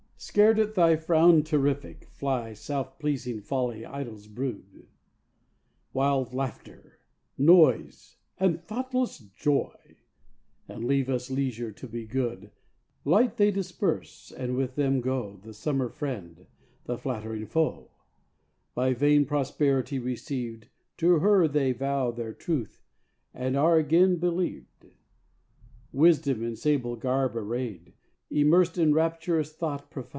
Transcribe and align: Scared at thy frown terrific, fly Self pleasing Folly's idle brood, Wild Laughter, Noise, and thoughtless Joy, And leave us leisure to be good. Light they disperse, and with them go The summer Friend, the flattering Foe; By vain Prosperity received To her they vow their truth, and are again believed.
Scared 0.23 0.59
at 0.59 0.75
thy 0.75 0.97
frown 0.97 1.41
terrific, 1.41 2.05
fly 2.11 2.53
Self 2.53 2.99
pleasing 2.99 3.41
Folly's 3.41 3.87
idle 3.87 4.19
brood, 4.29 4.85
Wild 5.93 6.31
Laughter, 6.31 6.99
Noise, 7.39 8.17
and 8.39 8.61
thoughtless 8.63 9.17
Joy, 9.17 9.97
And 10.69 10.83
leave 10.85 11.09
us 11.09 11.31
leisure 11.31 11.71
to 11.71 11.87
be 11.87 12.05
good. 12.05 12.51
Light 13.03 13.37
they 13.37 13.49
disperse, 13.49 14.31
and 14.31 14.55
with 14.55 14.75
them 14.75 15.01
go 15.01 15.39
The 15.41 15.55
summer 15.55 15.89
Friend, 15.89 16.45
the 16.85 16.99
flattering 16.99 17.47
Foe; 17.47 17.89
By 18.75 18.93
vain 18.93 19.25
Prosperity 19.25 19.97
received 19.97 20.67
To 20.97 21.17
her 21.17 21.47
they 21.47 21.71
vow 21.71 22.11
their 22.11 22.31
truth, 22.33 22.83
and 23.33 23.57
are 23.57 23.77
again 23.79 24.17
believed. 24.17 24.67